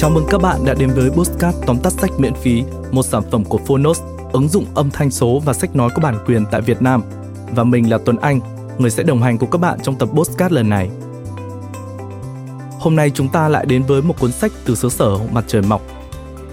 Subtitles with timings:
[0.00, 3.22] Chào mừng các bạn đã đến với Postcard tóm tắt sách miễn phí, một sản
[3.30, 4.00] phẩm của Phonos,
[4.32, 7.02] ứng dụng âm thanh số và sách nói có bản quyền tại Việt Nam.
[7.50, 8.40] Và mình là Tuấn Anh,
[8.78, 10.90] người sẽ đồng hành cùng các bạn trong tập Postcard lần này.
[12.80, 15.62] Hôm nay chúng ta lại đến với một cuốn sách từ xứ sở mặt trời
[15.62, 15.82] mọc.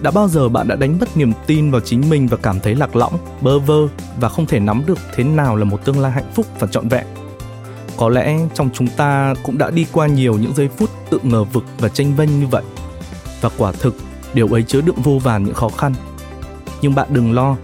[0.01, 2.75] Đã bao giờ bạn đã đánh mất niềm tin vào chính mình và cảm thấy
[2.75, 3.87] lạc lõng, bơ vơ
[4.19, 6.87] và không thể nắm được thế nào là một tương lai hạnh phúc và trọn
[6.87, 7.05] vẹn?
[7.97, 11.43] Có lẽ trong chúng ta cũng đã đi qua nhiều những giây phút tự ngờ
[11.43, 12.63] vực và tranh vênh như vậy–
[13.41, 13.95] và quả thực,
[14.33, 15.93] điều ấy chứa đựng vô vàn những khó khăn.
[16.81, 17.55] Nhưng bạn đừng lo,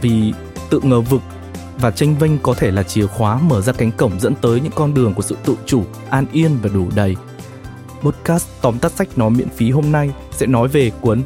[0.00, 0.32] vì
[0.70, 1.22] tự ngờ vực
[1.78, 4.72] và tranh vinh có thể là chìa khóa mở ra cánh cổng dẫn tới những
[4.74, 7.16] con đường của sự tự chủ, an yên và đủ đầy.
[8.02, 11.22] Podcast tóm tắt sách nói miễn phí hôm nay sẽ nói về cuốn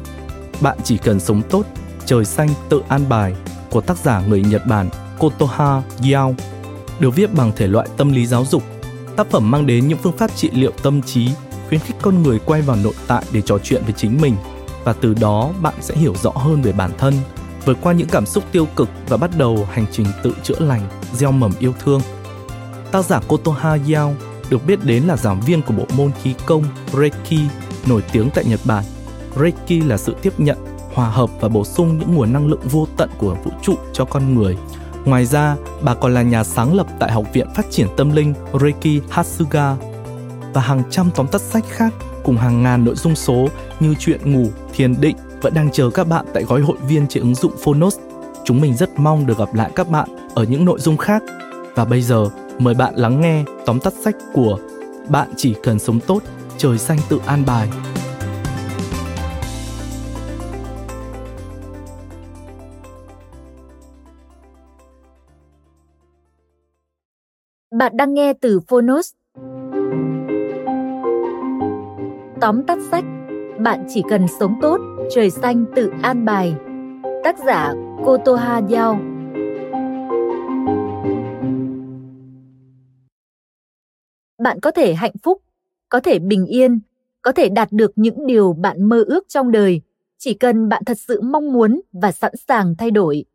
[0.61, 1.65] bạn chỉ cần sống tốt,
[2.05, 3.35] trời xanh tự an bài
[3.71, 5.81] của tác giả người nhật bản kotoha
[6.13, 6.35] yao
[6.99, 8.63] được viết bằng thể loại tâm lý giáo dục.
[9.15, 11.29] Tác phẩm mang đến những phương pháp trị liệu tâm trí
[11.69, 14.35] khuyến khích con người quay vào nội tại để trò chuyện với chính mình.
[14.83, 17.13] Và từ đó bạn sẽ hiểu rõ hơn về bản thân
[17.65, 20.81] vượt qua những cảm xúc tiêu cực và bắt đầu hành trình tự chữa lành
[21.13, 22.01] gieo mầm yêu thương.
[22.91, 24.15] Tác giả kotoha yao
[24.49, 26.63] được biết đến là giảng viên của bộ môn khí công
[26.93, 27.51] reiki
[27.87, 28.83] nổi tiếng tại nhật bản.
[29.35, 30.57] Reiki là sự tiếp nhận
[30.93, 34.05] hòa hợp và bổ sung những nguồn năng lượng vô tận của vũ trụ cho
[34.05, 34.57] con người.
[35.05, 38.33] Ngoài ra, bà còn là nhà sáng lập tại Học viện Phát triển Tâm linh
[38.61, 39.75] Reiki Hatsuga
[40.55, 43.47] và hàng trăm tóm tắt sách khác cùng hàng ngàn nội dung số
[43.79, 47.23] như chuyện ngủ, thiền định vẫn đang chờ các bạn tại gói hội viên trên
[47.23, 47.97] ứng dụng Phonos.
[48.45, 51.23] Chúng mình rất mong được gặp lại các bạn ở những nội dung khác.
[51.75, 54.59] Và bây giờ, mời bạn lắng nghe tóm tắt sách của
[55.09, 56.23] Bạn chỉ cần sống tốt,
[56.57, 57.69] trời xanh tự an bài.
[67.71, 69.11] Bạn đang nghe từ Phonos
[72.41, 73.03] Tóm tắt sách
[73.59, 74.77] Bạn chỉ cần sống tốt,
[75.11, 76.55] trời xanh tự an bài
[77.23, 77.73] Tác giả
[78.05, 78.99] Kotoha Yao
[84.43, 85.41] Bạn có thể hạnh phúc,
[85.89, 86.79] có thể bình yên,
[87.21, 89.81] có thể đạt được những điều bạn mơ ước trong đời
[90.17, 93.25] chỉ cần bạn thật sự mong muốn và sẵn sàng thay đổi.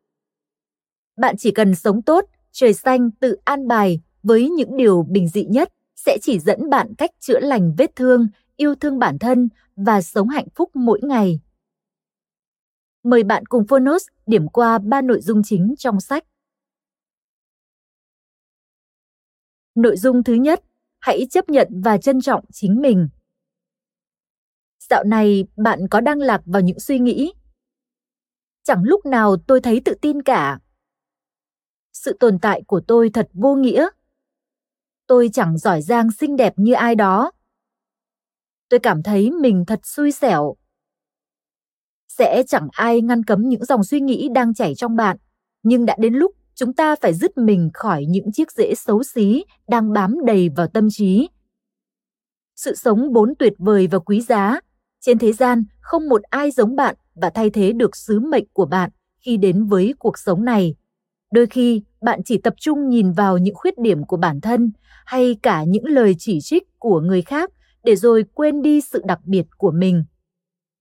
[1.16, 5.44] Bạn chỉ cần sống tốt, trời xanh tự an bài với những điều bình dị
[5.44, 8.28] nhất sẽ chỉ dẫn bạn cách chữa lành vết thương
[8.60, 11.40] yêu thương bản thân và sống hạnh phúc mỗi ngày.
[13.02, 16.24] Mời bạn cùng Phonos điểm qua ba nội dung chính trong sách.
[19.74, 20.60] Nội dung thứ nhất,
[20.98, 23.08] hãy chấp nhận và trân trọng chính mình.
[24.90, 27.32] Dạo này bạn có đang lạc vào những suy nghĩ.
[28.62, 30.58] Chẳng lúc nào tôi thấy tự tin cả.
[31.92, 33.88] Sự tồn tại của tôi thật vô nghĩa.
[35.06, 37.32] Tôi chẳng giỏi giang xinh đẹp như ai đó
[38.70, 40.54] tôi cảm thấy mình thật xui xẻo.
[42.08, 45.16] Sẽ chẳng ai ngăn cấm những dòng suy nghĩ đang chảy trong bạn,
[45.62, 49.44] nhưng đã đến lúc chúng ta phải dứt mình khỏi những chiếc rễ xấu xí
[49.68, 51.28] đang bám đầy vào tâm trí.
[52.56, 54.60] Sự sống bốn tuyệt vời và quý giá,
[55.00, 58.66] trên thế gian không một ai giống bạn và thay thế được sứ mệnh của
[58.66, 58.90] bạn
[59.26, 60.74] khi đến với cuộc sống này.
[61.32, 64.72] Đôi khi, bạn chỉ tập trung nhìn vào những khuyết điểm của bản thân
[65.06, 67.50] hay cả những lời chỉ trích của người khác
[67.84, 70.04] để rồi quên đi sự đặc biệt của mình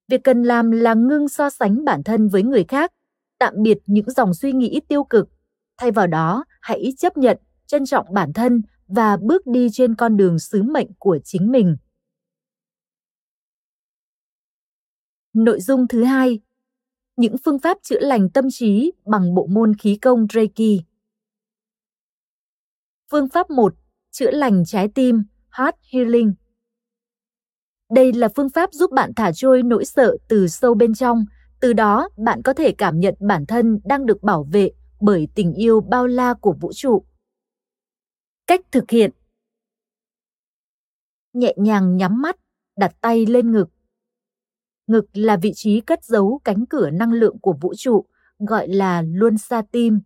[0.08, 2.92] việc cần làm là ngưng so sánh bản thân với người khác
[3.40, 5.30] tạm biệt những dòng suy nghĩ tiêu cực
[5.78, 7.38] thay vào đó hãy chấp nhận
[7.68, 11.78] trân trọng bản thân và bước đi trên con đường sứ mệnh của chính mình
[15.34, 16.40] nội dung thứ hai
[17.20, 20.84] những phương pháp chữa lành tâm trí bằng bộ môn khí công Reiki.
[23.12, 23.74] Phương pháp 1.
[24.12, 25.24] Chữa lành trái tim,
[25.58, 26.34] Heart Healing.
[27.90, 31.26] Đây là phương pháp giúp bạn thả trôi nỗi sợ từ sâu bên trong,
[31.60, 35.54] từ đó bạn có thể cảm nhận bản thân đang được bảo vệ bởi tình
[35.54, 37.04] yêu bao la của vũ trụ.
[38.48, 39.12] Cách thực hiện
[41.34, 42.36] Nhẹ nhàng nhắm mắt,
[42.78, 43.70] đặt tay lên ngực.
[44.88, 48.06] Ngực là vị trí cất giấu cánh cửa năng lượng của vũ trụ,
[48.40, 50.00] gọi là luân xa tim.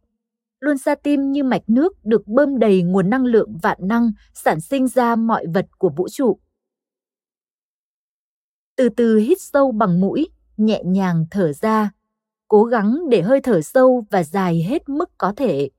[0.60, 4.62] Luân xa tim như mạch nước được bơm đầy nguồn năng lượng vạn năng sản
[4.62, 6.40] sinh ra mọi vật của vũ trụ
[8.76, 11.92] từ từ hít sâu bằng mũi, nhẹ nhàng thở ra.
[12.48, 15.70] Cố gắng để hơi thở sâu và dài hết mức có thể.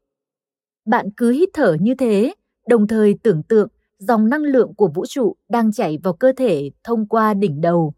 [0.86, 2.34] Bạn cứ hít thở như thế,
[2.68, 3.68] đồng thời tưởng tượng
[3.98, 7.94] dòng năng lượng của vũ trụ đang chảy vào cơ thể thông qua đỉnh đầu.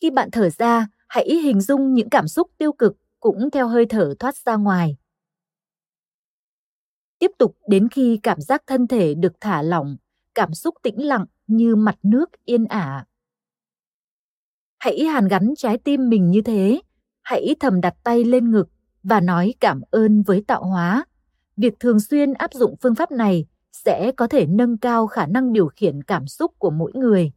[0.00, 3.86] Khi bạn thở ra, hãy hình dung những cảm xúc tiêu cực cũng theo hơi
[3.86, 4.96] thở thoát ra ngoài.
[7.18, 9.96] Tiếp tục đến khi cảm giác thân thể được thả lỏng,
[10.34, 13.06] cảm xúc tĩnh lặng như mặt nước yên ả
[14.84, 16.80] Hãy hàn gắn trái tim mình như thế,
[17.22, 18.68] hãy thầm đặt tay lên ngực
[19.02, 21.04] và nói cảm ơn với tạo hóa.
[21.56, 25.52] Việc thường xuyên áp dụng phương pháp này sẽ có thể nâng cao khả năng
[25.52, 27.32] điều khiển cảm xúc của mỗi người.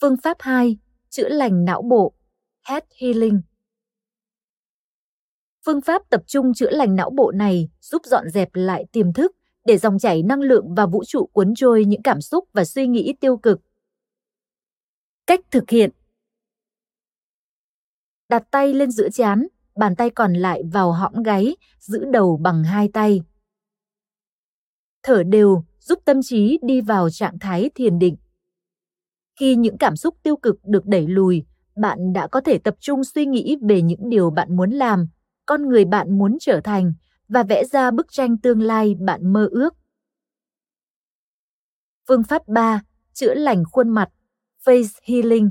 [0.00, 0.78] Phương pháp 2.
[1.10, 2.14] Chữa lành não bộ
[2.68, 3.40] Head Healing
[5.66, 9.36] Phương pháp tập trung chữa lành não bộ này giúp dọn dẹp lại tiềm thức
[9.64, 12.86] để dòng chảy năng lượng và vũ trụ cuốn trôi những cảm xúc và suy
[12.86, 13.60] nghĩ tiêu cực.
[15.30, 15.90] Cách thực hiện
[18.28, 19.46] Đặt tay lên giữa chán,
[19.76, 23.22] bàn tay còn lại vào hõm gáy, giữ đầu bằng hai tay.
[25.02, 28.16] Thở đều giúp tâm trí đi vào trạng thái thiền định.
[29.40, 31.44] Khi những cảm xúc tiêu cực được đẩy lùi,
[31.76, 35.08] bạn đã có thể tập trung suy nghĩ về những điều bạn muốn làm,
[35.46, 36.92] con người bạn muốn trở thành
[37.28, 39.74] và vẽ ra bức tranh tương lai bạn mơ ước.
[42.08, 42.82] Phương pháp 3.
[43.12, 44.08] Chữa lành khuôn mặt
[44.64, 45.50] Face Healing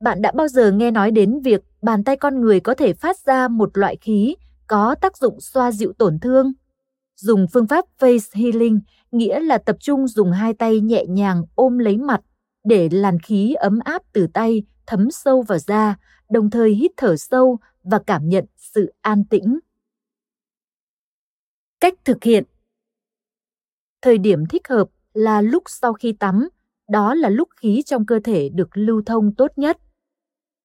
[0.00, 3.18] Bạn đã bao giờ nghe nói đến việc bàn tay con người có thể phát
[3.18, 4.36] ra một loại khí
[4.66, 6.52] có tác dụng xoa dịu tổn thương?
[7.16, 8.80] Dùng phương pháp Face Healing
[9.12, 12.20] nghĩa là tập trung dùng hai tay nhẹ nhàng ôm lấy mặt
[12.64, 15.96] để làn khí ấm áp từ tay thấm sâu vào da,
[16.30, 19.58] đồng thời hít thở sâu và cảm nhận sự an tĩnh.
[21.80, 22.44] Cách thực hiện
[24.02, 26.48] Thời điểm thích hợp là lúc sau khi tắm,
[26.88, 29.78] đó là lúc khí trong cơ thể được lưu thông tốt nhất.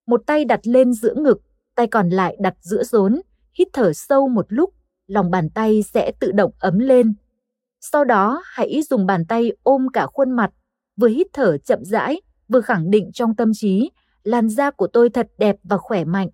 [0.08, 1.42] Một tay đặt lên giữa ngực,
[1.76, 3.22] tay còn lại đặt giữa rốn,
[3.54, 4.74] hít thở sâu một lúc,
[5.08, 7.14] lòng bàn tay sẽ tự động ấm lên.
[7.82, 10.52] Sau đó, hãy dùng bàn tay ôm cả khuôn mặt,
[10.98, 13.92] vừa hít thở chậm rãi, vừa khẳng định trong tâm trí,
[14.24, 16.30] làn da của tôi thật đẹp và khỏe mạnh.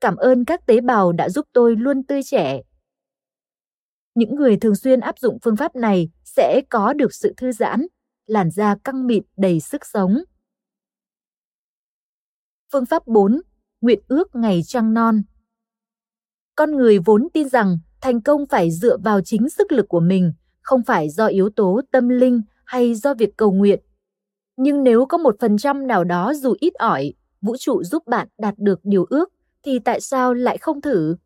[0.00, 2.60] Cảm ơn các tế bào đã giúp tôi luôn tươi trẻ.
[4.14, 7.86] Những người thường xuyên áp dụng phương pháp này sẽ có được sự thư giãn,
[8.28, 10.18] làn da căng mịn đầy sức sống.
[12.72, 13.40] Phương pháp 4.
[13.80, 15.22] Nguyện ước ngày trăng non
[16.56, 20.32] Con người vốn tin rằng thành công phải dựa vào chính sức lực của mình,
[20.60, 23.80] không phải do yếu tố tâm linh hay do việc cầu nguyện.
[24.56, 28.28] Nhưng nếu có một phần trăm nào đó dù ít ỏi, vũ trụ giúp bạn
[28.38, 29.28] đạt được điều ước,
[29.64, 31.16] thì tại sao lại không thử?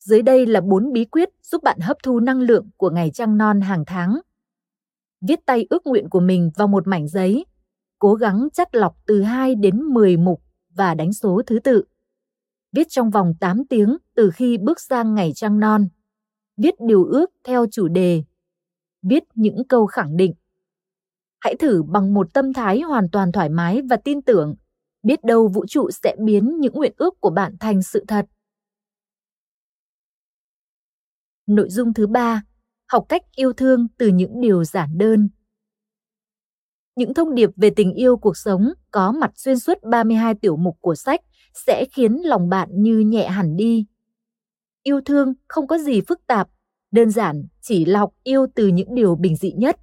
[0.00, 3.38] Dưới đây là bốn bí quyết giúp bạn hấp thu năng lượng của ngày trăng
[3.38, 4.20] non hàng tháng.
[5.28, 7.46] Viết tay ước nguyện của mình vào một mảnh giấy.
[7.98, 11.84] Cố gắng chắt lọc từ 2 đến 10 mục và đánh số thứ tự.
[12.72, 15.88] Viết trong vòng 8 tiếng từ khi bước sang ngày trăng non.
[16.56, 18.22] Viết điều ước theo chủ đề.
[19.02, 20.34] Viết những câu khẳng định.
[21.40, 24.54] Hãy thử bằng một tâm thái hoàn toàn thoải mái và tin tưởng.
[25.02, 28.26] Biết đâu vũ trụ sẽ biến những nguyện ước của bạn thành sự thật.
[31.46, 32.42] Nội dung thứ ba,
[32.88, 35.28] học cách yêu thương từ những điều giản đơn.
[36.96, 40.76] Những thông điệp về tình yêu cuộc sống có mặt xuyên suốt 32 tiểu mục
[40.80, 41.20] của sách
[41.66, 43.86] sẽ khiến lòng bạn như nhẹ hẳn đi.
[44.82, 46.48] Yêu thương không có gì phức tạp,
[46.90, 49.76] đơn giản chỉ là học yêu từ những điều bình dị nhất.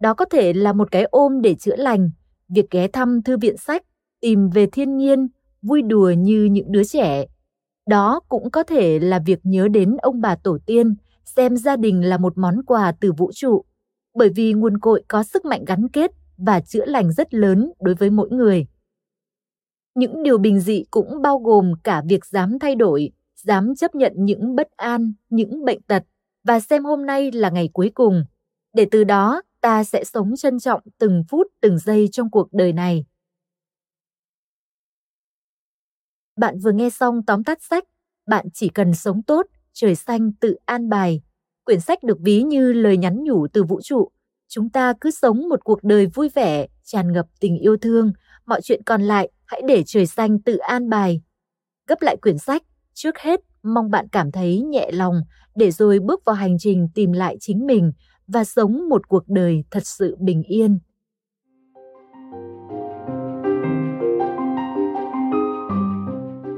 [0.00, 2.10] Đó có thể là một cái ôm để chữa lành,
[2.48, 3.82] việc ghé thăm thư viện sách,
[4.20, 5.28] tìm về thiên nhiên,
[5.62, 7.26] vui đùa như những đứa trẻ,
[7.86, 10.94] đó cũng có thể là việc nhớ đến ông bà tổ tiên,
[11.24, 13.64] xem gia đình là một món quà từ vũ trụ,
[14.14, 17.94] bởi vì nguồn cội có sức mạnh gắn kết và chữa lành rất lớn đối
[17.94, 18.66] với mỗi người.
[19.94, 24.12] Những điều bình dị cũng bao gồm cả việc dám thay đổi, dám chấp nhận
[24.16, 26.02] những bất an, những bệnh tật
[26.44, 28.24] và xem hôm nay là ngày cuối cùng,
[28.72, 32.72] để từ đó ta sẽ sống trân trọng từng phút từng giây trong cuộc đời
[32.72, 33.04] này.
[36.36, 37.84] Bạn vừa nghe xong tóm tắt sách
[38.26, 41.22] Bạn chỉ cần sống tốt, trời xanh tự an bài.
[41.64, 44.08] Quyển sách được ví như lời nhắn nhủ từ vũ trụ.
[44.48, 48.12] Chúng ta cứ sống một cuộc đời vui vẻ, tràn ngập tình yêu thương.
[48.46, 51.22] Mọi chuyện còn lại hãy để trời xanh tự an bài.
[51.88, 52.62] Gấp lại quyển sách,
[52.94, 55.14] trước hết mong bạn cảm thấy nhẹ lòng
[55.56, 57.92] để rồi bước vào hành trình tìm lại chính mình
[58.26, 60.78] và sống một cuộc đời thật sự bình yên.